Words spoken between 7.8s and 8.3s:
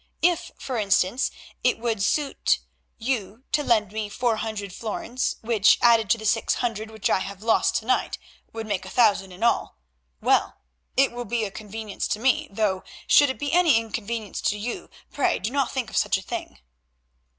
night,